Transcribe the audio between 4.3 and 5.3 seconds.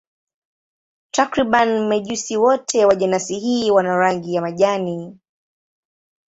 ya majani.